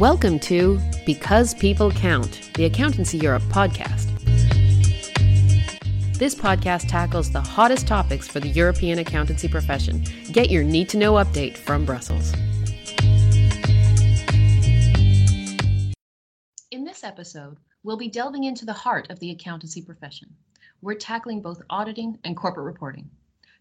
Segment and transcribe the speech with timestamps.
[0.00, 4.06] Welcome to Because People Count, the Accountancy Europe podcast.
[6.16, 10.02] This podcast tackles the hottest topics for the European accountancy profession.
[10.32, 12.32] Get your need to know update from Brussels.
[16.70, 20.34] In this episode, we'll be delving into the heart of the accountancy profession.
[20.80, 23.10] We're tackling both auditing and corporate reporting.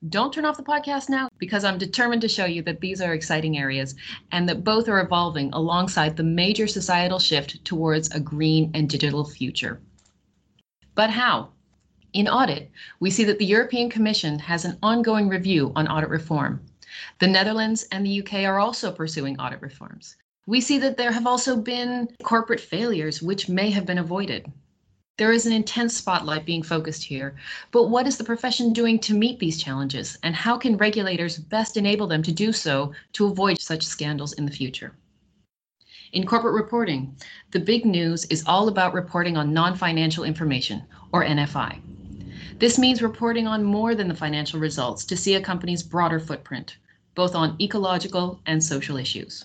[0.07, 3.13] Don't turn off the podcast now because I'm determined to show you that these are
[3.13, 3.95] exciting areas
[4.31, 9.25] and that both are evolving alongside the major societal shift towards a green and digital
[9.25, 9.81] future.
[10.95, 11.49] But how?
[12.13, 16.61] In audit, we see that the European Commission has an ongoing review on audit reform.
[17.19, 20.15] The Netherlands and the UK are also pursuing audit reforms.
[20.47, 24.49] We see that there have also been corporate failures which may have been avoided.
[25.19, 27.35] There is an intense spotlight being focused here,
[27.71, 31.75] but what is the profession doing to meet these challenges, and how can regulators best
[31.75, 34.95] enable them to do so to avoid such scandals in the future?
[36.13, 37.17] In corporate reporting,
[37.51, 41.81] the big news is all about reporting on non financial information, or NFI.
[42.59, 46.77] This means reporting on more than the financial results to see a company's broader footprint,
[47.13, 49.43] both on ecological and social issues.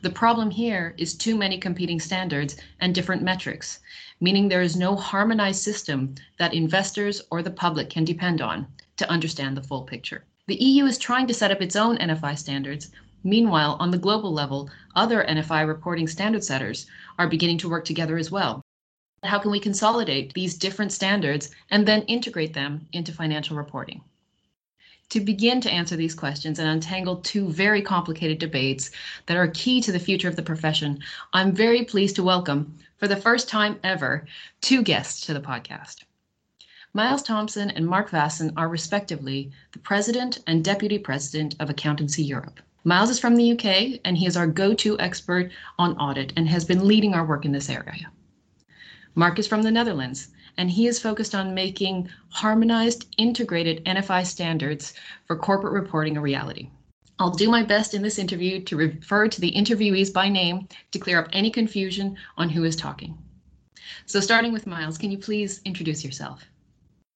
[0.00, 3.80] The problem here is too many competing standards and different metrics,
[4.20, 8.66] meaning there is no harmonized system that investors or the public can depend on
[8.96, 10.24] to understand the full picture.
[10.46, 12.90] The EU is trying to set up its own NFI standards.
[13.22, 16.86] Meanwhile, on the global level, other NFI reporting standard setters
[17.18, 18.62] are beginning to work together as well.
[19.24, 24.02] How can we consolidate these different standards and then integrate them into financial reporting?
[25.10, 28.90] to begin to answer these questions and untangle two very complicated debates
[29.26, 30.98] that are key to the future of the profession,
[31.32, 34.26] I'm very pleased to welcome, for the first time ever,
[34.60, 36.04] two guests to the podcast.
[36.92, 42.60] Miles Thompson and Mark Vaessen are respectively the President and Deputy President of Accountancy Europe.
[42.82, 46.48] Miles is from the UK and he is our go to expert on audit and
[46.48, 48.10] has been leading our work in this area.
[49.14, 54.94] Mark is from the Netherlands and he is focused on making harmonized, integrated NFI standards
[55.26, 56.70] for corporate reporting a reality.
[57.18, 60.98] I'll do my best in this interview to refer to the interviewees by name to
[60.98, 63.18] clear up any confusion on who is talking.
[64.06, 66.44] So, starting with Miles, can you please introduce yourself?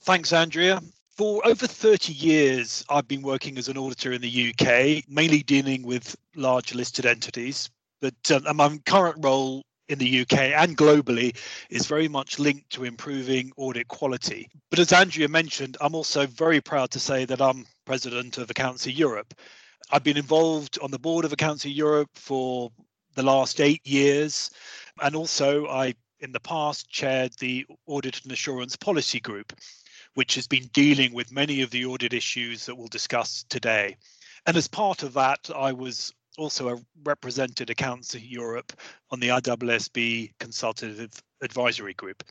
[0.03, 0.83] Thanks, Andrea.
[1.17, 5.83] For over 30 years, I've been working as an auditor in the UK, mainly dealing
[5.83, 7.71] with large listed entities.
[8.01, 11.37] But uh, my current role in the UK and globally
[11.71, 14.49] is very much linked to improving audit quality.
[14.71, 18.93] But as Andrea mentioned, I'm also very proud to say that I'm president of Accountancy
[18.93, 19.35] Europe.
[19.93, 22.73] I've been involved on the board of Accountancy Europe for
[23.15, 24.51] the last eight years,
[25.03, 29.53] and also I, in the past, chaired the Audit and Assurance Policy Group,
[30.15, 33.95] which has been dealing with many of the audit issues that we'll discuss today.
[34.47, 38.73] And as part of that, I was also a represented Accountancy Europe
[39.11, 41.11] on the IAASB Consultative
[41.43, 42.23] Advisory Group.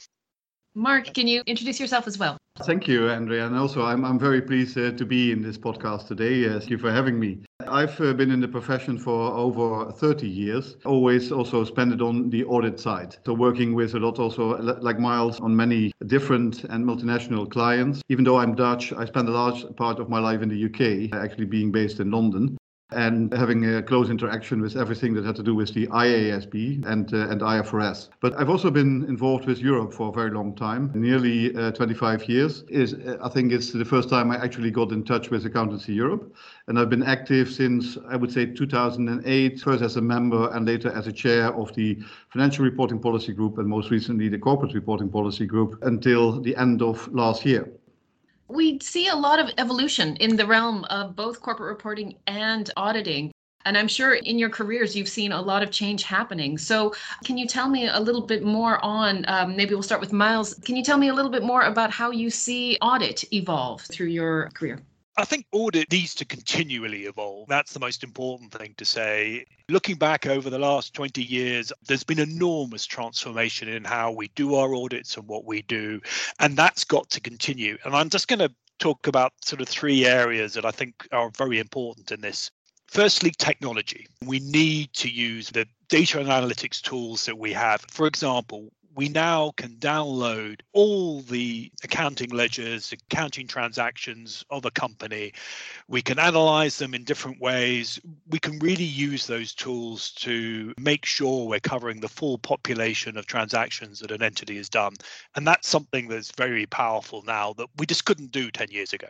[0.73, 2.37] Mark, can you introduce yourself as well?
[2.59, 3.45] Thank you, Andrea.
[3.45, 6.47] And also, I'm, I'm very pleased uh, to be in this podcast today.
[6.47, 7.39] Uh, thank you for having me.
[7.67, 12.29] I've uh, been in the profession for over 30 years, always also spent it on
[12.29, 13.17] the audit side.
[13.25, 18.01] So, working with a lot also, like Miles, on many different and multinational clients.
[18.07, 21.13] Even though I'm Dutch, I spent a large part of my life in the UK,
[21.21, 22.57] actually being based in London
[22.91, 27.13] and having a close interaction with everything that had to do with the IASB and
[27.13, 28.09] uh, and IFRS.
[28.19, 32.27] But I've also been involved with Europe for a very long time, nearly uh, 25
[32.27, 32.63] years.
[32.63, 35.93] Is uh, I think it's the first time I actually got in touch with Accountancy
[35.93, 36.35] Europe,
[36.67, 40.91] and I've been active since I would say 2008, first as a member and later
[40.91, 41.97] as a chair of the
[42.29, 46.81] Financial Reporting Policy Group, and most recently the Corporate Reporting Policy Group until the end
[46.81, 47.71] of last year
[48.51, 53.31] we see a lot of evolution in the realm of both corporate reporting and auditing.
[53.65, 56.57] And I'm sure in your careers, you've seen a lot of change happening.
[56.57, 60.11] So, can you tell me a little bit more on um, maybe we'll start with
[60.11, 60.55] Miles?
[60.55, 64.07] Can you tell me a little bit more about how you see audit evolve through
[64.07, 64.79] your career?
[65.17, 67.49] I think audit needs to continually evolve.
[67.49, 69.45] That's the most important thing to say.
[69.67, 74.55] Looking back over the last 20 years, there's been enormous transformation in how we do
[74.55, 75.99] our audits and what we do.
[76.39, 77.77] And that's got to continue.
[77.83, 81.29] And I'm just going to talk about sort of three areas that I think are
[81.37, 82.49] very important in this.
[82.87, 84.07] Firstly, technology.
[84.25, 87.81] We need to use the data and analytics tools that we have.
[87.89, 95.33] For example, we now can download all the accounting ledgers, accounting transactions of a company.
[95.87, 97.99] We can analyze them in different ways.
[98.29, 103.27] We can really use those tools to make sure we're covering the full population of
[103.27, 104.93] transactions that an entity has done.
[105.35, 109.07] And that's something that's very powerful now that we just couldn't do 10 years ago.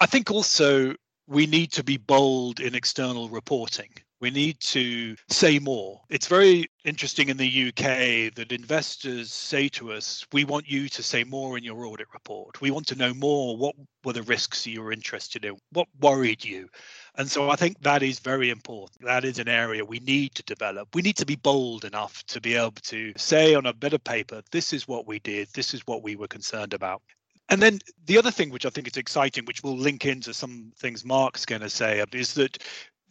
[0.00, 0.94] I think also
[1.26, 3.90] we need to be bold in external reporting.
[4.20, 6.00] We need to say more.
[6.08, 11.02] It's very interesting in the UK that investors say to us, we want you to
[11.02, 12.60] say more in your audit report.
[12.60, 13.56] We want to know more.
[13.56, 13.74] What
[14.04, 15.56] were the risks you were interested in?
[15.72, 16.68] What worried you?
[17.16, 19.04] And so I think that is very important.
[19.04, 20.94] That is an area we need to develop.
[20.94, 24.02] We need to be bold enough to be able to say on a bit of
[24.04, 27.02] paper, this is what we did, this is what we were concerned about.
[27.50, 30.72] And then the other thing which I think is exciting, which will link into some
[30.78, 32.58] things Mark's going to say, is that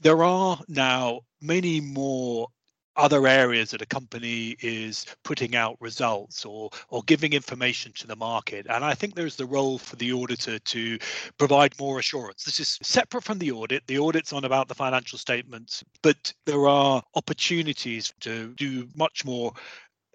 [0.03, 2.47] there are now many more
[2.95, 8.15] other areas that a company is putting out results or or giving information to the
[8.15, 8.67] market.
[8.69, 10.99] And i think there's the role for the auditor to
[11.39, 12.43] provide more assurance.
[12.43, 13.87] This is separate from the audit.
[13.87, 19.53] The audit's on about the financial statements but there are opportunities to do much more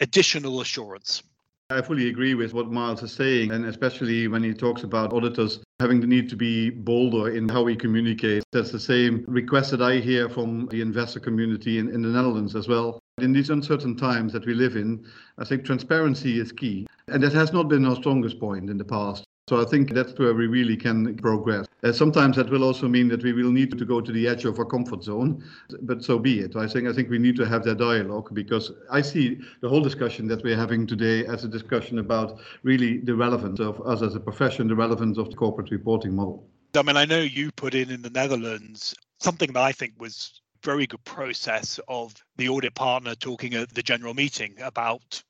[0.01, 1.23] additional assurance
[1.71, 5.61] I fully agree with what Miles is saying, and especially when he talks about auditors
[5.81, 8.43] having the need to be bolder in how we communicate.
[8.53, 12.57] That's the same request that I hear from the investor community in, in the Netherlands
[12.57, 13.01] as well.
[13.19, 15.05] In these uncertain times that we live in,
[15.37, 16.87] I think transparency is key.
[17.09, 19.27] And that has not been our strongest point in the past.
[19.49, 21.67] So I think that's where we really can progress.
[21.83, 24.45] Uh, sometimes that will also mean that we will need to go to the edge
[24.45, 25.43] of our comfort zone,
[25.81, 26.55] but so be it.
[26.55, 29.81] I think I think we need to have that dialogue because I see the whole
[29.81, 34.15] discussion that we're having today as a discussion about really the relevance of us as
[34.15, 36.47] a profession, the relevance of the corporate reporting model.
[36.75, 40.43] I mean, I know you put in in the Netherlands something that I think was
[40.63, 45.23] very good process of the audit partner talking at the general meeting about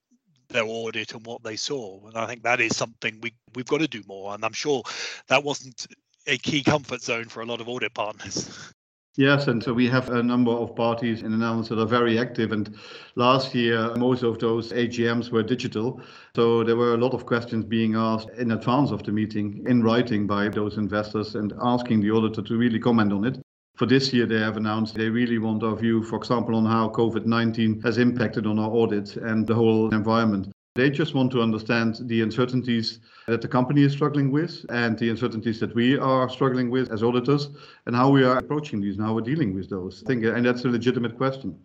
[0.49, 2.07] their audit and what they saw.
[2.07, 4.35] And I think that is something we we've got to do more.
[4.35, 4.83] And I'm sure
[5.29, 5.87] that wasn't
[6.27, 8.73] a key comfort zone for a lot of audit partners.
[9.17, 12.21] Yes, and so we have a number of parties in the Netherlands that are very
[12.21, 12.53] active.
[12.53, 12.79] And
[13.17, 16.01] last year, most of those AGMs were digital.
[16.37, 19.83] So there were a lot of questions being asked in advance of the meeting in
[19.83, 23.41] writing by those investors and asking the auditor to really comment on it.
[23.79, 26.89] For this year, they have announced they really want our view, for example, on how
[26.89, 30.49] COVID 19 has impacted on our audit and the whole environment.
[30.75, 32.99] They just want to understand the uncertainties
[33.29, 37.05] that the company is struggling with and the uncertainties that we are struggling with as
[37.05, 37.51] auditors
[37.87, 40.03] and how we are approaching these and how we're dealing with those.
[40.05, 41.57] I think, and that's a legitimate question.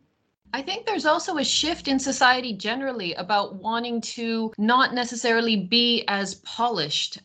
[0.54, 6.04] I think there's also a shift in society generally about wanting to not necessarily be
[6.08, 7.18] as polished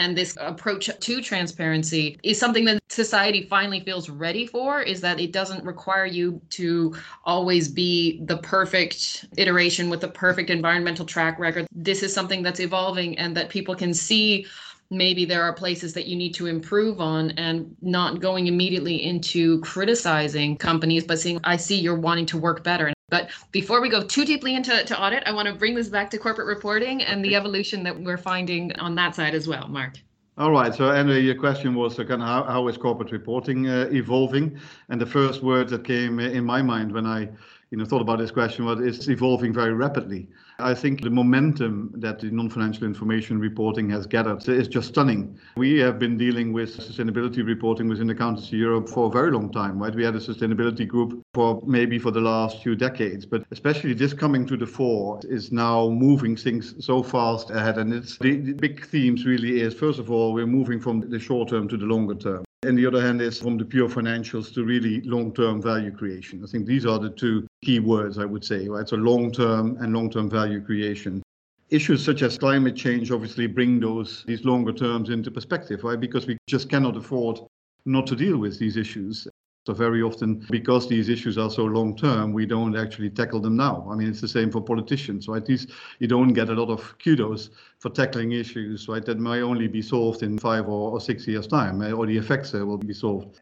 [0.00, 5.20] and this approach to transparency is something that society finally feels ready for is that
[5.20, 11.38] it doesn't require you to always be the perfect iteration with the perfect environmental track
[11.38, 11.66] record.
[11.70, 14.46] This is something that's evolving and that people can see
[14.88, 19.60] maybe there are places that you need to improve on and not going immediately into
[19.60, 24.02] criticizing companies but saying i see you're wanting to work better but before we go
[24.02, 27.24] too deeply into to audit i want to bring this back to corporate reporting and
[27.24, 29.94] the evolution that we're finding on that side as well mark
[30.38, 30.74] all right.
[30.74, 34.58] So, Andrew, your question was uh, kind of how, how is corporate reporting uh, evolving?
[34.88, 37.28] And the first word that came in my mind when I
[37.70, 40.28] you know, thought about this question, was it's evolving very rapidly.
[40.60, 45.38] I think the momentum that the non-financial information reporting has gathered is just stunning.
[45.56, 49.78] We have been dealing with sustainability reporting within Accountancy Europe for a very long time,
[49.78, 49.94] right?
[49.94, 54.12] We had a sustainability group for maybe for the last few decades, but especially this
[54.12, 57.78] coming to the fore is now moving things so fast ahead.
[57.78, 61.18] And it's the, the big themes really is first of all, we're moving from the
[61.18, 62.44] short term to the longer term.
[62.62, 66.44] And the other hand is from the pure financials to really long-term value creation.
[66.44, 68.86] I think these are the two key words I would say, right?
[68.86, 71.22] So long-term and long-term value creation.
[71.70, 75.98] Issues such as climate change obviously bring those these longer terms into perspective, right?
[75.98, 77.40] Because we just cannot afford
[77.86, 79.26] not to deal with these issues.
[79.66, 83.56] So very often, because these issues are so long term, we don't actually tackle them
[83.56, 83.86] now.
[83.90, 85.44] I mean, it's the same for politicians, right?
[85.44, 85.66] These
[85.98, 89.04] you don't get a lot of kudos for tackling issues, right?
[89.04, 92.16] That may only be solved in five or, or six years' time, eh, or the
[92.16, 93.40] effects will be solved.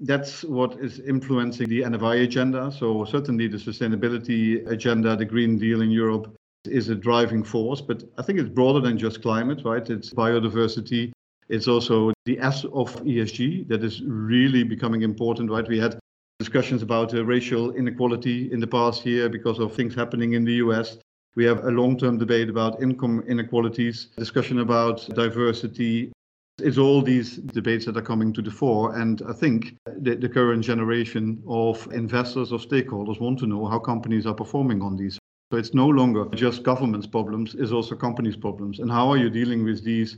[0.00, 2.72] That's what is influencing the NFI agenda.
[2.72, 7.82] So certainly the sustainability agenda, the Green Deal in Europe, is a driving force.
[7.82, 9.88] But I think it's broader than just climate, right?
[9.88, 11.12] It's biodiversity,
[11.52, 15.68] it's also the S of ESG that is really becoming important, right?
[15.68, 15.98] We had
[16.38, 20.54] discussions about uh, racial inequality in the past year because of things happening in the
[20.64, 20.96] US.
[21.36, 26.10] We have a long term debate about income inequalities, discussion about diversity.
[26.58, 28.96] It's all these debates that are coming to the fore.
[28.96, 33.78] And I think the, the current generation of investors or stakeholders want to know how
[33.78, 35.18] companies are performing on these.
[35.50, 38.78] So it's no longer just government's problems, it's also companies' problems.
[38.78, 40.16] And how are you dealing with these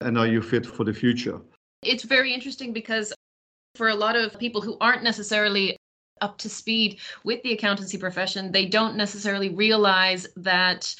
[0.00, 1.40] and are you fit for the future?
[1.82, 3.12] It's very interesting because
[3.74, 5.76] for a lot of people who aren't necessarily
[6.20, 10.94] up to speed with the accountancy profession, they don't necessarily realize that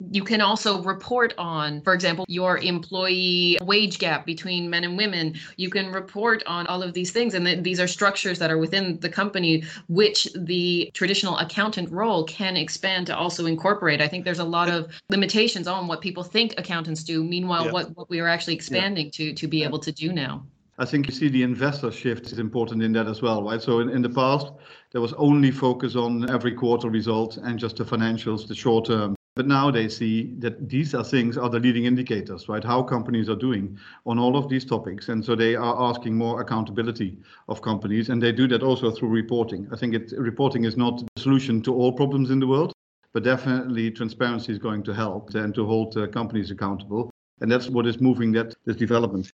[0.00, 5.34] You can also report on, for example, your employee wage gap between men and women.
[5.56, 7.34] You can report on all of these things.
[7.34, 12.22] And th- these are structures that are within the company, which the traditional accountant role
[12.24, 14.00] can expand to also incorporate.
[14.00, 17.24] I think there's a lot of limitations on what people think accountants do.
[17.24, 17.72] Meanwhile, yeah.
[17.72, 19.32] what, what we are actually expanding yeah.
[19.32, 19.66] to, to be yeah.
[19.66, 20.46] able to do now.
[20.80, 23.60] I think you see the investor shift is important in that as well, right?
[23.60, 24.52] So in, in the past,
[24.92, 29.17] there was only focus on every quarter result and just the financials, the short term.
[29.38, 32.64] But now they see that these are things are the leading indicators, right?
[32.64, 35.10] How companies are doing on all of these topics.
[35.10, 37.16] And so they are asking more accountability
[37.48, 38.08] of companies.
[38.08, 39.68] And they do that also through reporting.
[39.70, 42.72] I think it, reporting is not the solution to all problems in the world,
[43.12, 47.08] but definitely transparency is going to help and to hold uh, companies accountable.
[47.40, 49.30] And that's what is moving that this development.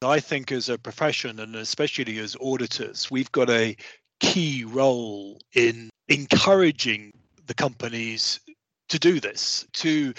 [0.00, 3.76] I think as a profession and especially as auditors, we've got a
[4.20, 7.12] key role in encouraging
[7.46, 8.40] the companies
[8.88, 10.12] to do this, to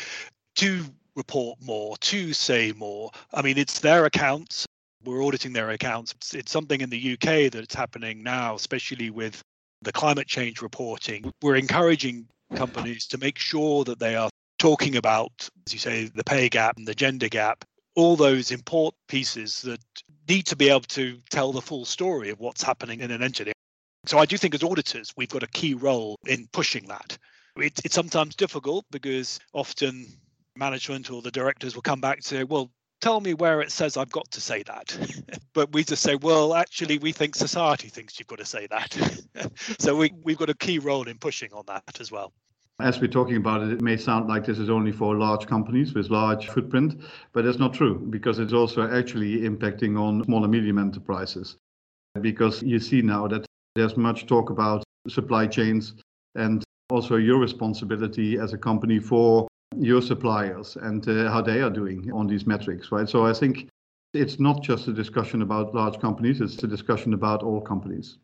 [0.55, 3.11] to report more, to say more.
[3.33, 4.65] I mean, it's their accounts.
[5.03, 6.13] We're auditing their accounts.
[6.13, 9.41] It's, it's something in the UK that's happening now, especially with
[9.81, 11.31] the climate change reporting.
[11.41, 15.31] We're encouraging companies to make sure that they are talking about,
[15.67, 17.63] as you say, the pay gap and the gender gap,
[17.95, 19.79] all those important pieces that
[20.27, 23.51] need to be able to tell the full story of what's happening in an entity.
[24.05, 27.17] So I do think as auditors, we've got a key role in pushing that.
[27.57, 30.05] It, it's sometimes difficult because often
[30.57, 32.71] management or the directors will come back to, well,
[33.01, 34.97] tell me where it says I've got to say that.
[35.53, 39.51] but we just say, well, actually, we think society thinks you've got to say that.
[39.79, 42.33] so we, we've got a key role in pushing on that as well.
[42.81, 45.93] As we're talking about it, it may sound like this is only for large companies
[45.93, 50.51] with large footprint, but that's not true because it's also actually impacting on small and
[50.51, 51.55] medium enterprises.
[52.19, 53.45] Because you see now that
[53.75, 55.93] there's much talk about supply chains
[56.35, 61.69] and also your responsibility as a company for your suppliers and uh, how they are
[61.69, 63.09] doing on these metrics, right?
[63.09, 63.69] So I think
[64.13, 68.17] it's not just a discussion about large companies, it's a discussion about all companies.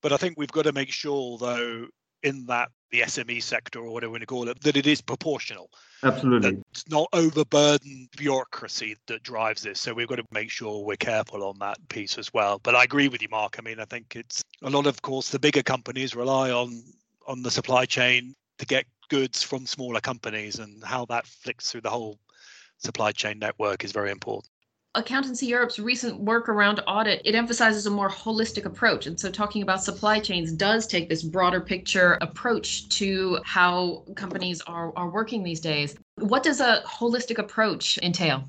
[0.00, 1.86] But I think we've got to make sure, though,
[2.22, 5.70] in that the SME sector or whatever we call it, that it is proportional.
[6.02, 6.62] Absolutely.
[6.70, 9.80] It's not overburdened bureaucracy that drives this.
[9.80, 12.58] So we've got to make sure we're careful on that piece as well.
[12.62, 13.56] But I agree with you, Mark.
[13.58, 16.82] I mean, I think it's a lot of course the bigger companies rely on
[17.28, 21.82] on the supply chain to get goods from smaller companies and how that flicks through
[21.82, 22.18] the whole
[22.78, 24.50] supply chain network is very important.
[24.94, 29.06] Accountancy Europe's recent work around audit, it emphasizes a more holistic approach.
[29.06, 34.62] And so talking about supply chains does take this broader picture approach to how companies
[34.62, 35.94] are, are working these days.
[36.16, 38.44] What does a holistic approach entail?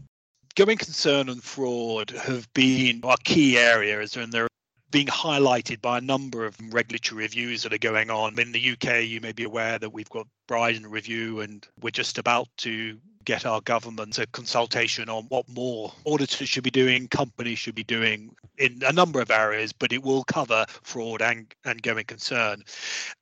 [0.56, 4.48] Going concern and fraud have been our key areas, and there
[4.92, 8.40] being highlighted by a number of regulatory reviews that are going on.
[8.40, 12.18] In the UK, you may be aware that we've got Brydon review, and we're just
[12.18, 17.60] about to get our government a consultation on what more auditors should be doing, companies
[17.60, 21.84] should be doing in a number of areas, but it will cover fraud and, and
[21.84, 22.64] going concern.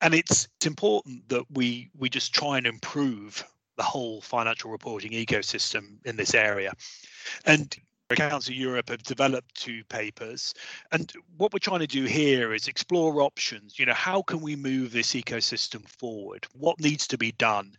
[0.02, 3.44] And it's, it's important that we we just try and improve
[3.76, 6.72] the whole financial reporting ecosystem in this area.
[7.46, 7.76] And
[8.10, 10.54] Accountancy Europe have developed two papers.
[10.94, 13.78] And what we're trying to do here is explore options.
[13.78, 16.48] You know, how can we move this ecosystem forward?
[16.54, 17.74] What needs to be done?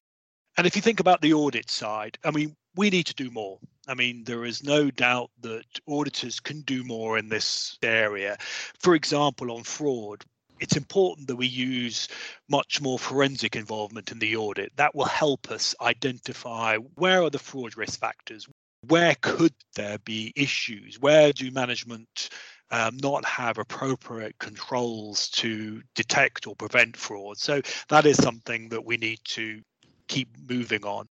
[0.58, 3.58] And if you think about the audit side, I mean, we need to do more.
[3.86, 8.36] I mean, there is no doubt that auditors can do more in this area.
[8.80, 10.24] For example, on fraud,
[10.60, 12.08] it's important that we use
[12.50, 14.72] much more forensic involvement in the audit.
[14.76, 18.46] That will help us identify where are the fraud risk factors,
[18.86, 21.00] where could there be issues?
[21.00, 22.30] Where do management
[22.70, 27.38] um, not have appropriate controls to detect or prevent fraud?
[27.38, 29.60] So that is something that we need to
[30.06, 31.06] keep moving on.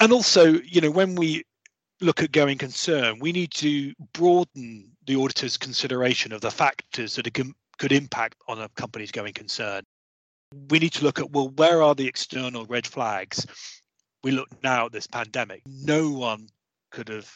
[0.00, 1.44] And also, you know, when we
[2.00, 7.32] look at going concern, we need to broaden the auditor's consideration of the factors that
[7.78, 9.82] could impact on a company's going concern.
[10.70, 13.46] We need to look at well, where are the external red flags?
[14.22, 15.62] We look now at this pandemic.
[15.66, 16.48] No one
[16.90, 17.30] could have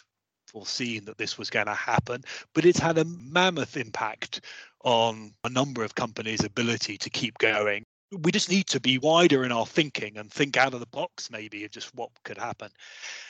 [0.50, 2.23] foreseen that this was going to happen,
[2.54, 4.45] but it's had a mammoth impact
[4.85, 7.85] on a number of companies' ability to keep going.
[8.23, 11.30] We just need to be wider in our thinking and think out of the box,
[11.30, 12.71] maybe, of just what could happen.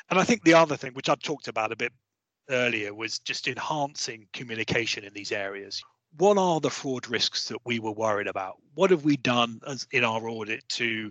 [0.09, 1.93] And I think the other thing, which I've talked about a bit
[2.49, 5.83] earlier, was just enhancing communication in these areas.
[6.17, 8.57] What are the fraud risks that we were worried about?
[8.75, 11.11] What have we done as in our audit to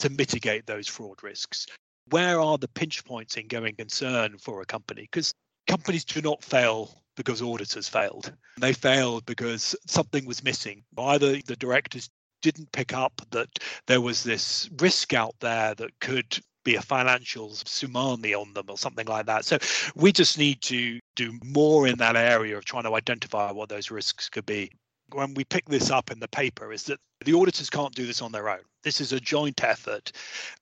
[0.00, 1.66] to mitigate those fraud risks?
[2.08, 5.02] Where are the pinch points in going concern for a company?
[5.02, 5.34] Because
[5.68, 8.32] companies do not fail because auditors failed.
[8.58, 10.82] They failed because something was missing.
[10.96, 12.08] Either the directors
[12.42, 13.48] didn't pick up that
[13.86, 18.78] there was this risk out there that could be a financial tsunami on them or
[18.78, 19.44] something like that.
[19.44, 19.58] So
[19.94, 23.90] we just need to do more in that area of trying to identify what those
[23.90, 24.70] risks could be.
[25.12, 28.22] When we pick this up in the paper, is that the auditors can't do this
[28.22, 28.60] on their own.
[28.82, 30.12] This is a joint effort,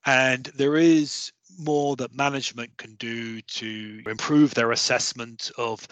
[0.05, 5.87] and there is more that management can do to improve their assessment of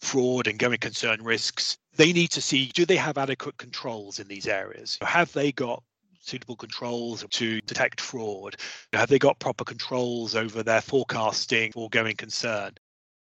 [0.00, 1.78] fraud and going concern risks.
[1.96, 4.98] They need to see do they have adequate controls in these areas?
[5.02, 5.82] Have they got
[6.20, 8.56] suitable controls to detect fraud?
[8.92, 12.72] Have they got proper controls over their forecasting for going concern?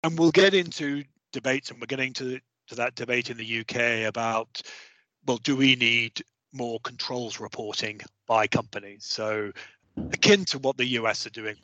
[0.02, 4.08] And we'll get into debates, and we're getting to, to that debate in the UK
[4.08, 4.62] about
[5.26, 6.22] well, do we need
[6.56, 9.04] more controls reporting by companies?
[9.04, 9.52] So,
[10.12, 11.56] akin to what the US are doing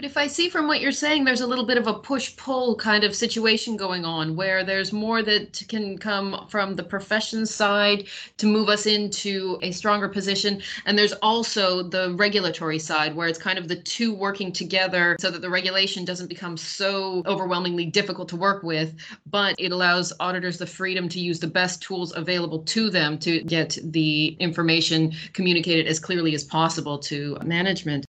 [0.00, 2.34] but if I see from what you're saying, there's a little bit of a push
[2.38, 7.44] pull kind of situation going on where there's more that can come from the profession
[7.44, 8.06] side
[8.38, 10.62] to move us into a stronger position.
[10.86, 15.30] And there's also the regulatory side where it's kind of the two working together so
[15.30, 18.94] that the regulation doesn't become so overwhelmingly difficult to work with,
[19.26, 23.42] but it allows auditors the freedom to use the best tools available to them to
[23.42, 28.06] get the information communicated as clearly as possible to management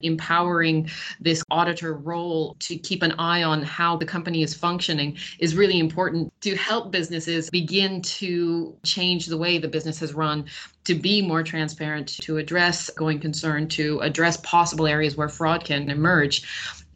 [0.00, 5.56] empowering this auditor role to keep an eye on how the company is functioning is
[5.56, 10.44] really important to help businesses begin to change the way the business has run
[10.84, 15.90] to be more transparent to address going concern to address possible areas where fraud can
[15.90, 16.42] emerge.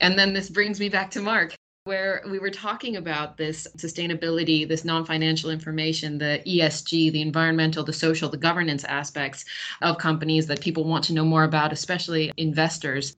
[0.01, 4.69] And then this brings me back to mark where we were talking about this sustainability,
[4.69, 9.45] this non financial information, the ESG, the environmental, the social, the governance aspects
[9.81, 13.17] of companies that people want to know more about, especially investors.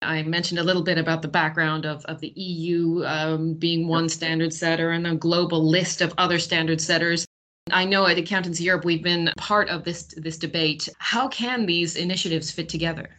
[0.00, 4.08] I mentioned a little bit about the background of, of the EU um, being one
[4.08, 7.26] standard setter and a global list of other standard setters.
[7.70, 10.88] I know at Accountancy Europe we've been part of this this debate.
[10.98, 13.10] How can these initiatives fit together?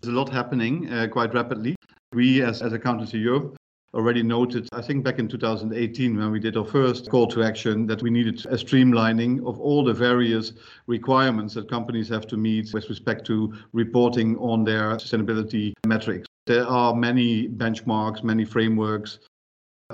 [0.00, 1.76] There's a lot happening uh, quite rapidly.
[2.14, 3.56] We, as, as Accountancy Europe,
[3.94, 7.86] already noted, I think back in 2018 when we did our first call to action,
[7.86, 10.52] that we needed a streamlining of all the various
[10.86, 16.26] requirements that companies have to meet with respect to reporting on their sustainability metrics.
[16.46, 19.18] There are many benchmarks, many frameworks,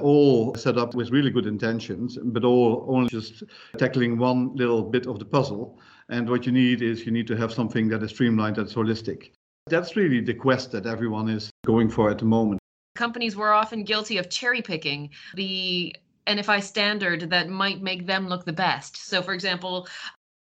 [0.01, 3.45] all set up with really good intentions, but all only just
[3.79, 5.79] tackling one little bit of the puzzle.
[6.11, 9.33] And what you need is you need to have something that is streamlined, that's holistic.
[9.69, 12.61] That's really the quest that everyone is going for at the moment
[12.97, 15.95] companies were often guilty of cherry picking the
[16.27, 18.97] NFI standard that might make them look the best.
[18.97, 19.89] So, for example,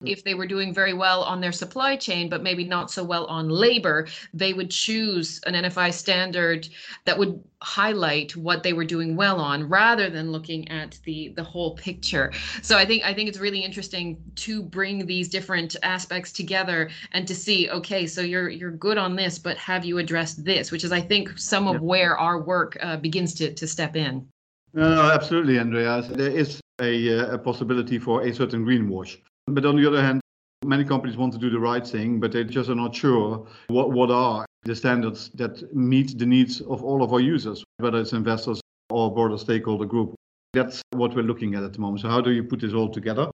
[0.06, 3.26] if they were doing very well on their supply chain, but maybe not so well
[3.26, 6.70] on labor, they would choose an NFI standard
[7.04, 11.44] that would highlight what they were doing well on rather than looking at the the
[11.44, 12.32] whole picture.
[12.62, 17.28] So I think I think it's really interesting to bring these different aspects together and
[17.28, 20.72] to see, okay, so you're you're good on this, but have you addressed this?
[20.72, 24.26] Which is I think some of where our work uh, begins to to step in.
[24.74, 26.08] No, absolutely, Andreas.
[26.08, 29.18] There is a, uh, a possibility for a certain greenwash
[29.54, 30.22] but on the other hand,
[30.66, 33.92] many companies want to do the right thing, but they just are not sure what,
[33.92, 38.14] what are the standards that meet the needs of all of our users, whether it's
[38.14, 38.60] investors
[38.90, 40.16] or broader stakeholder group.
[40.54, 42.02] That's what we're looking at at the moment.
[42.02, 43.30] So how do you put this all together?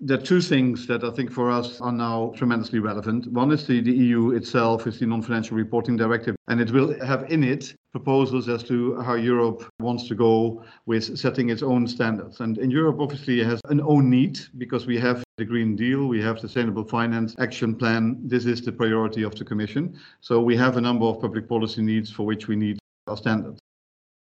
[0.00, 3.26] There are two things that I think for us are now tremendously relevant.
[3.32, 7.28] One is the, the EU itself, is the non-financial reporting directive, and it will have
[7.32, 12.38] in it proposals as to how Europe wants to go with setting its own standards.
[12.38, 16.22] And in Europe, obviously, has an own need because we have the Green Deal, we
[16.22, 18.20] have the Sustainable Finance Action Plan.
[18.22, 19.98] This is the priority of the Commission.
[20.20, 23.58] So we have a number of public policy needs for which we need our standards.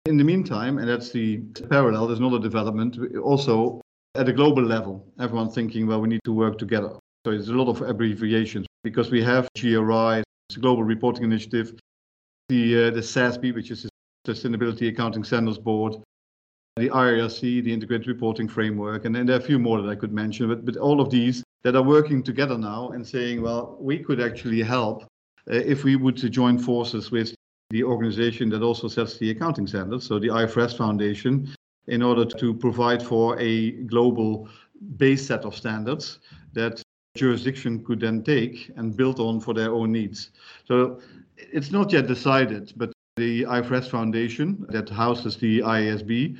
[0.07, 3.81] In the meantime, and that's the parallel, there's another development also
[4.15, 6.91] at a global level, everyone thinking, well, we need to work together.
[7.25, 11.75] So it's a lot of abbreviations because we have GRI, it's a global reporting initiative,
[12.49, 15.95] the uh, the SASB, which is the Sustainability Accounting Standards Board,
[16.77, 19.95] the IIRC, the Integrated Reporting Framework, and then there are a few more that I
[19.95, 23.77] could mention, but, but all of these that are working together now and saying, well,
[23.79, 27.35] we could actually help uh, if we would to join forces with
[27.69, 31.55] the organization that also sets the accounting standards, so the IFRS Foundation,
[31.87, 34.49] in order to provide for a global
[34.97, 36.21] base set of standards
[36.53, 36.83] that
[37.17, 40.31] jurisdiction could then take and build on for their own needs.
[40.67, 41.01] So
[41.37, 46.39] it's not yet decided, but the IFRS Foundation that houses the IASB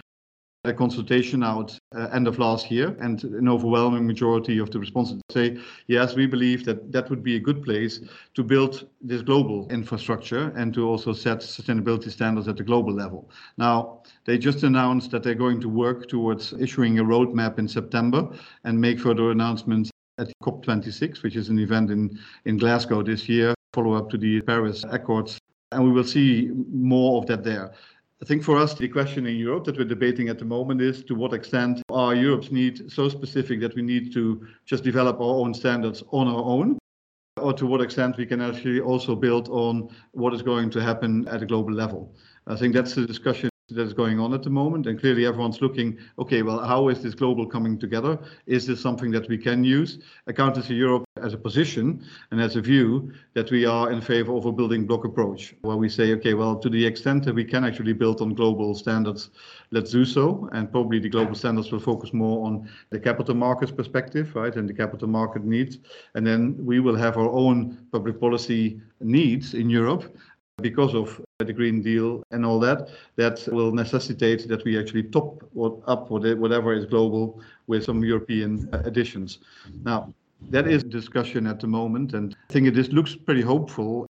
[0.65, 5.23] a consultation out uh, end of last year, and an overwhelming majority of the respondents
[5.31, 8.01] say, yes, we believe that that would be a good place
[8.35, 13.31] to build this global infrastructure and to also set sustainability standards at the global level.
[13.57, 18.29] Now, they just announced that they're going to work towards issuing a roadmap in September
[18.65, 23.55] and make further announcements at COP26, which is an event in, in Glasgow this year,
[23.73, 25.39] follow up to the Paris Accords
[25.73, 27.73] And we will see more of that there.
[28.23, 31.03] I think for us, the question in Europe that we're debating at the moment is
[31.05, 35.37] to what extent are Europe's needs so specific that we need to just develop our
[35.43, 36.79] own standards on our own?
[37.39, 41.27] Or to what extent we can actually also build on what is going to happen
[41.29, 42.15] at a global level.
[42.47, 44.87] I think that's the discussion that is going on at the moment.
[44.87, 48.19] And clearly, everyone's looking, okay, well, how is this global coming together?
[48.47, 49.99] Is this something that we can use?
[50.27, 54.47] Accountancy Europe as a position and as a view that we are in favor of
[54.47, 57.65] a building block approach, where we say, okay, well, to the extent that we can
[57.65, 59.31] actually build on global standards,
[59.71, 60.49] let's do so.
[60.53, 64.69] And probably the global standards will focus more on the capital markets perspective, right, and
[64.69, 65.79] the capital market needs.
[66.15, 70.17] And then we will have our own public policy needs in Europe
[70.61, 75.43] because of the Green Deal and all that, that will necessitate that we actually top
[75.87, 79.39] up whatever is global with some European uh, additions.
[79.85, 80.13] Now,
[80.51, 84.07] that is discussion at the moment, and I think it looks pretty hopeful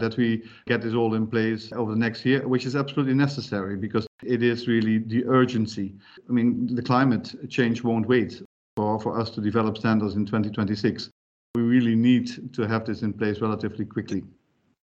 [0.00, 3.76] that we get this all in place over the next year, which is absolutely necessary
[3.76, 5.94] because it is really the urgency.
[6.28, 8.42] I mean, the climate change won't wait
[8.76, 11.10] for, for us to develop standards in 2026.
[11.54, 14.24] We really need to have this in place relatively quickly.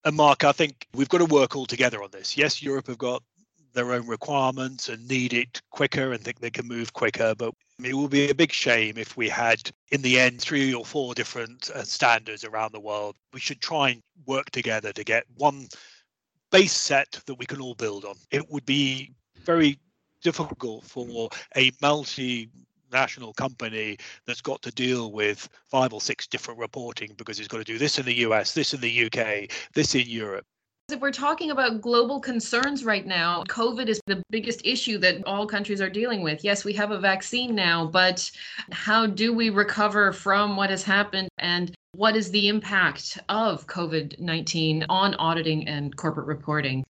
[0.04, 2.36] And Mark, I think we've got to work all together on this.
[2.36, 3.22] Yes, Europe have got
[3.72, 7.34] their own requirements and need it quicker and think they can move quicker.
[7.34, 10.84] But it would be a big shame if we had, in the end, three or
[10.84, 13.16] four different uh, standards around the world.
[13.32, 15.68] We should try and work together to get one
[16.52, 18.14] base set that we can all build on.
[18.30, 19.12] It would be
[19.42, 19.78] very
[20.22, 22.48] difficult for a multi
[22.94, 27.58] national company that's got to deal with five or six different reporting because it's got
[27.58, 30.46] to do this in the US, this in the UK, this in Europe.
[30.90, 35.46] If we're talking about global concerns right now, COVID is the biggest issue that all
[35.46, 36.44] countries are dealing with.
[36.44, 38.30] Yes, we have a vaccine now, but
[38.70, 44.20] how do we recover from what has happened and what is the impact of COVID
[44.20, 46.84] 19 on auditing and corporate reporting?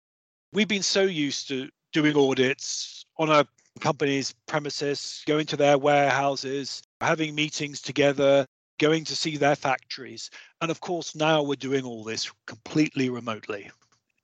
[0.54, 3.46] We've been so used to doing audits on a
[3.80, 8.46] companies' premises, going to their warehouses, having meetings together,
[8.80, 10.30] going to see their factories.
[10.62, 13.72] And of course, now we're doing all this completely remotely.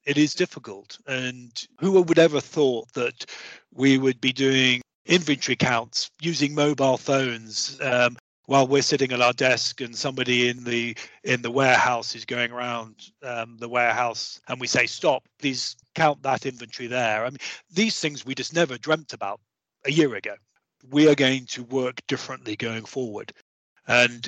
[0.06, 0.98] It is difficult.
[1.08, 3.26] And who would ever thought that
[3.74, 8.18] we would be doing inventory counts using mobile phones um,
[8.50, 12.52] while we're sitting at our desk and somebody in the in the warehouse is going
[12.52, 17.26] around um, the warehouse and we say stop please count that inventory there.
[17.26, 17.38] I mean
[17.72, 19.40] these things we just never dreamt about
[19.86, 20.34] a year ago.
[20.90, 23.32] We are going to work differently going forward.
[23.88, 24.28] And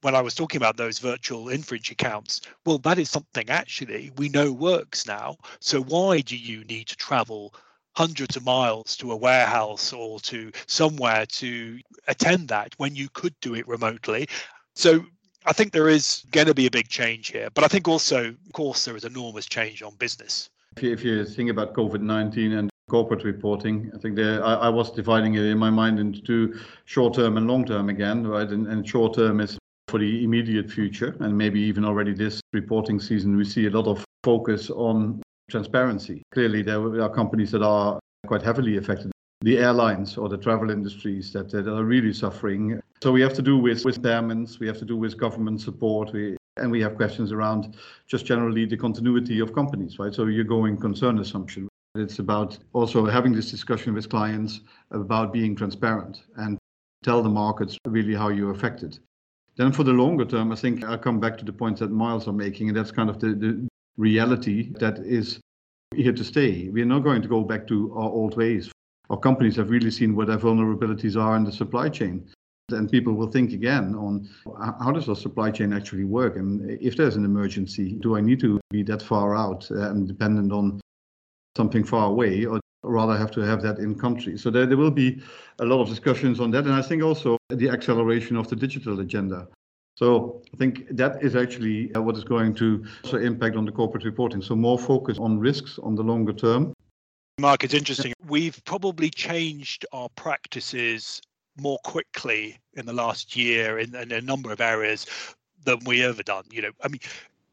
[0.00, 4.30] when I was talking about those virtual inventory counts, well, that is something actually we
[4.30, 5.36] know works now.
[5.60, 7.52] So why do you need to travel
[7.96, 13.34] hundreds of miles to a warehouse or to somewhere to attend that when you could
[13.40, 14.28] do it remotely.
[14.74, 15.04] So
[15.46, 17.48] I think there is going to be a big change here.
[17.54, 20.50] But I think also, of course, there is enormous change on business.
[20.76, 23.90] If you, if you think about COVID 19 and corporate reporting.
[23.94, 27.46] I think there, I, I, was dividing it in my mind into short term and
[27.46, 28.48] long term again, right?
[28.48, 33.00] And, and short term is for the immediate future, and maybe even already this reporting
[33.00, 36.22] season, we see a lot of focus on transparency.
[36.32, 39.12] Clearly, there are companies that are quite heavily affected.
[39.42, 42.80] The airlines or the travel industries that, that are really suffering.
[43.02, 46.12] So we have to do with, with impairments, we have to do with government support,
[46.12, 47.76] we, and we have questions around
[48.08, 50.12] just generally the continuity of companies, right?
[50.12, 51.68] So you're going concern assumption.
[51.94, 56.58] It's about also having this discussion with clients about being transparent and
[57.04, 58.98] tell the markets really how you're affected.
[59.56, 62.28] Then for the longer term, I think I come back to the points that Miles
[62.28, 65.40] are making, and that's kind of the, the reality that is
[65.94, 66.68] here to stay.
[66.70, 68.70] We're not going to go back to our old ways.
[69.10, 72.28] Our companies have really seen what their vulnerabilities are in the supply chain.
[72.70, 74.28] And people will think again on
[74.78, 76.36] how does our supply chain actually work?
[76.36, 80.06] And if there's an emergency, do I need to be that far out uh, and
[80.06, 80.78] dependent on
[81.56, 84.36] something far away, or rather have to have that in country?
[84.36, 85.22] So there, there will be
[85.60, 86.64] a lot of discussions on that.
[86.64, 89.48] And I think also the acceleration of the digital agenda.
[89.98, 93.72] So I think that is actually uh, what is going to also impact on the
[93.72, 94.40] corporate reporting.
[94.40, 96.72] So more focus on risks on the longer term.
[97.40, 98.12] Mark, it's interesting.
[98.24, 101.20] We've probably changed our practices
[101.60, 105.04] more quickly in the last year in, in a number of areas
[105.64, 106.44] than we ever done.
[106.52, 107.00] You know, I mean,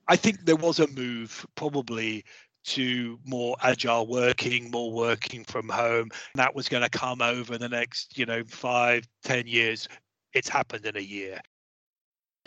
[0.07, 2.25] I think there was a move probably
[2.65, 6.11] to more agile working, more working from home.
[6.35, 9.87] That was going to come over the next, you know, five, ten years.
[10.33, 11.41] It's happened in a year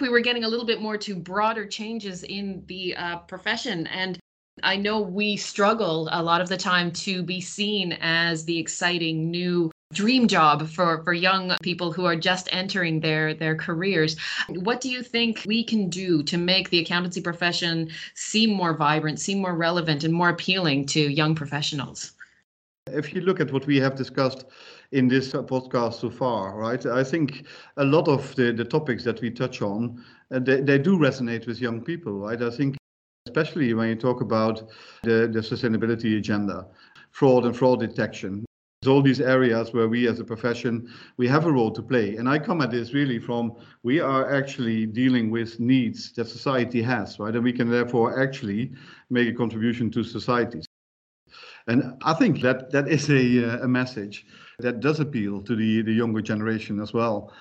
[0.00, 3.86] we were getting a little bit more to broader changes in the uh, profession.
[3.88, 4.18] And
[4.62, 9.30] I know we struggle a lot of the time to be seen as the exciting
[9.30, 14.18] new dream job for for young people who are just entering their their careers
[14.50, 19.18] what do you think we can do to make the accountancy profession seem more vibrant
[19.18, 22.12] seem more relevant and more appealing to young professionals
[22.88, 24.44] if you look at what we have discussed
[24.92, 27.46] in this podcast so far, right, I think
[27.76, 31.46] a lot of the, the topics that we touch on, uh, they, they do resonate
[31.46, 32.40] with young people, right?
[32.40, 32.76] I think
[33.26, 34.68] especially when you talk about
[35.02, 36.66] the, the sustainability agenda,
[37.10, 38.44] fraud and fraud detection,
[38.86, 42.16] all these areas where we as a profession we have a role to play.
[42.16, 46.80] And i come at this really from we are actually dealing with needs that society
[46.82, 47.34] has right?
[47.34, 48.72] And we can therefore actually
[49.10, 50.62] make a contribution to society
[51.68, 54.26] and I think that that is a, uh, a message
[54.58, 57.32] that does appeal to the, the younger generation as well.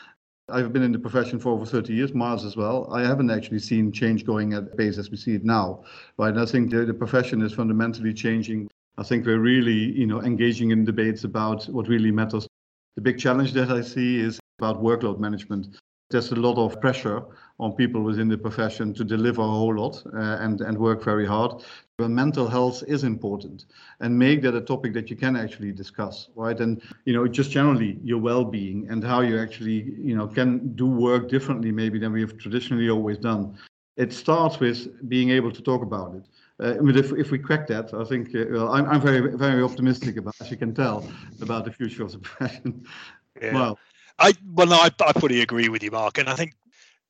[0.50, 2.90] I've been in the profession for over 30 years, Miles as well.
[2.94, 5.84] I haven't actually seen change going at pace as we see it now.
[6.20, 8.70] And I think the, the profession is fundamentally changing.
[8.98, 12.48] I think we're really, you know, engaging in debates about what really matters.
[12.96, 15.78] The big challenge that I see is about workload management.
[16.10, 17.24] There's a lot of pressure
[17.60, 21.26] on people within the profession to deliver a whole lot uh, and, and work very
[21.26, 21.64] hard.
[21.98, 23.66] But mental health is important
[24.02, 26.60] and make that a topic that you can actually discuss, right?
[26.60, 30.86] And, you know, just generally your well-being and how you actually, you know, can do
[30.86, 33.58] work differently maybe than we have traditionally always done.
[33.96, 36.26] It starts with being able to talk about it.
[36.60, 39.64] Uh, mean, if, if we crack that, I think uh, well, I'm, I'm very very
[39.64, 41.08] optimistic about, as you can tell,
[41.42, 42.86] about the future of the profession.
[43.40, 43.54] Yeah.
[43.54, 43.80] Well,
[44.18, 46.56] I well, no, I, I fully agree with you, Mark, and I think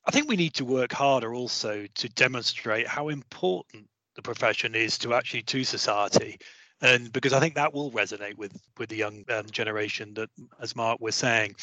[0.06, 3.88] I think we need to work harder also to demonstrate how important
[4.18, 6.38] the profession is to actually to society
[6.82, 10.76] and because i think that will resonate with with the young um, generation that as
[10.76, 11.56] mark was saying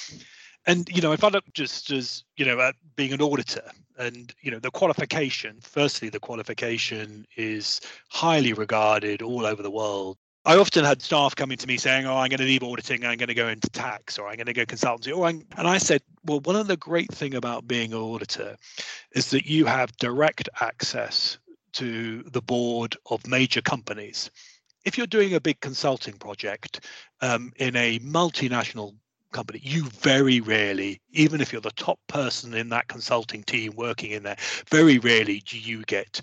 [0.67, 4.33] and you know if i look just as you know at being an auditor and
[4.41, 10.59] you know the qualification firstly the qualification is highly regarded all over the world I
[10.59, 13.03] often had staff coming to me saying, "Oh, I'm going to leave auditing.
[13.07, 15.67] I'm going to go into tax, or I'm going to go consultancy." Or I'm, and
[15.67, 18.59] I said, "Well, one of the great thing about being an auditor
[19.13, 21.39] is that you have direct access
[21.75, 24.31] to the board of major companies.
[24.85, 26.87] If you're doing a big consulting project
[27.21, 28.95] um, in a multinational
[29.33, 34.13] company, you very rarely, even if you're the top person in that consulting team working
[34.13, 34.37] in there,
[34.71, 36.21] very rarely do you get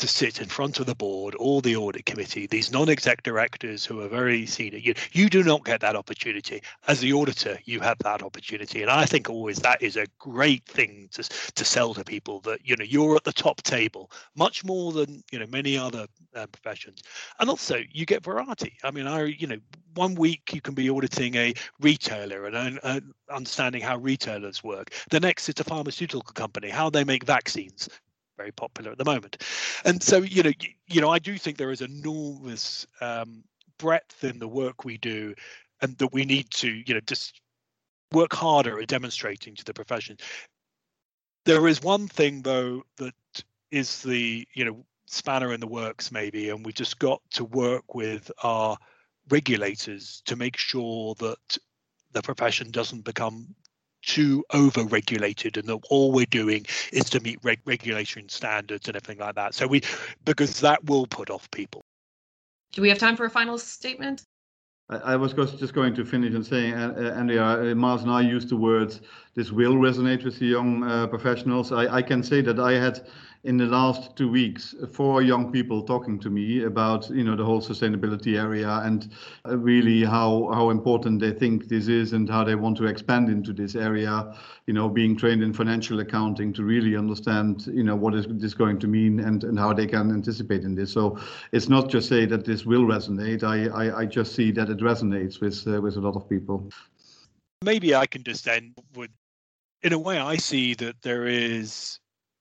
[0.00, 4.00] to sit in front of the board or the audit committee, these non-exec directors who
[4.00, 6.62] are very senior, you, you do not get that opportunity.
[6.88, 8.80] As the auditor, you have that opportunity.
[8.80, 12.66] And I think always that is a great thing to, to sell to people that,
[12.66, 16.46] you know, you're at the top table, much more than, you know, many other uh,
[16.46, 17.02] professions.
[17.38, 18.78] And also you get variety.
[18.82, 19.58] I mean, I, you know,
[19.94, 24.94] one week you can be auditing a retailer and uh, understanding how retailers work.
[25.10, 27.88] The next it's a pharmaceutical company, how they make vaccines
[28.40, 29.42] very popular at the moment.
[29.84, 33.44] And so, you know, you, you know, I do think there is enormous um,
[33.78, 35.34] breadth in the work we do,
[35.82, 37.40] and that we need to, you know, just
[38.12, 40.16] work harder at demonstrating to the profession.
[41.44, 43.14] There is one thing though that
[43.70, 47.94] is the, you know, spanner in the works maybe, and we just got to work
[47.94, 48.76] with our
[49.28, 51.58] regulators to make sure that
[52.12, 53.54] the profession doesn't become
[54.02, 59.18] too over-regulated and that all we're doing is to meet reg- regulation standards and everything
[59.18, 59.54] like that.
[59.54, 59.82] So we
[60.24, 61.82] because that will put off people.
[62.72, 64.24] Do we have time for a final statement?
[64.90, 68.22] I, was just going to finish and saying, uh, uh Andrea, uh, Miles and I
[68.22, 69.00] used the words,
[69.34, 71.70] this will resonate with the young uh, professionals.
[71.70, 73.06] I, I can say that I had
[73.44, 77.44] in the last two weeks four young people talking to me about you know the
[77.44, 79.12] whole sustainability area and
[79.48, 83.30] uh, really how how important they think this is and how they want to expand
[83.30, 87.96] into this area you know being trained in financial accounting to really understand you know
[87.96, 90.92] what is this going to mean and and how they can anticipate in this.
[90.92, 91.18] So
[91.52, 93.42] it's not just say that this will resonate.
[93.42, 96.68] I i, I just see that it resonates with uh, with a lot of people.
[97.62, 99.10] Maybe i can just end with
[99.82, 102.00] in a way i see that there is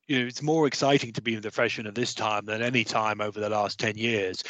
[0.09, 2.83] you know, it's more exciting to be in the profession at this time than any
[2.83, 4.43] time over the last 10 years.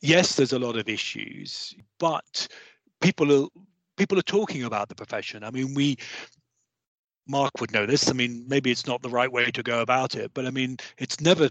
[0.00, 2.48] Yes, there's a lot of issues, but
[3.02, 3.48] people are
[3.98, 5.44] people are talking about the profession.
[5.44, 5.98] I mean, we
[7.28, 8.08] Mark would know this.
[8.08, 10.78] I mean, maybe it's not the right way to go about it, but I mean,
[10.96, 11.50] it's never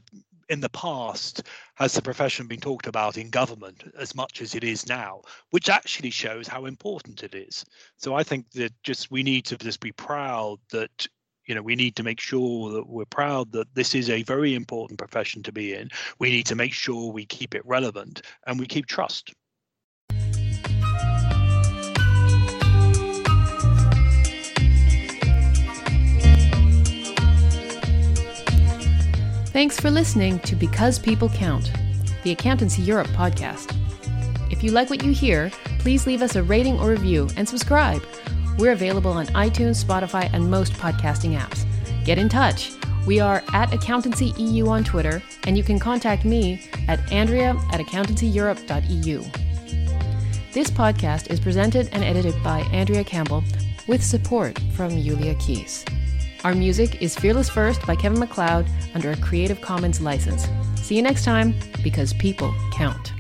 [0.49, 1.43] in the past
[1.75, 5.69] has the profession been talked about in government as much as it is now, which
[5.69, 7.65] actually shows how important it is.
[7.97, 11.08] So I think that just we need to just be proud that
[11.45, 14.53] you know we need to make sure that we're proud that this is a very
[14.55, 18.60] important profession to be in we need to make sure we keep it relevant and
[18.60, 19.34] we keep trust
[29.55, 31.71] Thanks for listening to Because People Count,
[32.23, 33.73] the Accountancy Europe podcast.
[34.51, 38.03] If you like what you hear, please leave us a rating or review and subscribe.
[38.58, 41.65] We're available on iTunes, Spotify, and most podcasting apps.
[42.06, 42.72] Get in touch.
[43.06, 47.80] We are at Accountancy EU on Twitter, and you can contact me at andrea at
[47.80, 49.24] accountancyeurope.eu.
[50.54, 53.44] This podcast is presented and edited by Andrea Campbell
[53.88, 55.84] with support from Yulia Keys.
[56.46, 60.48] Our music is Fearless First by Kevin MacLeod under a Creative Commons license.
[60.78, 63.14] See you next time, because people count.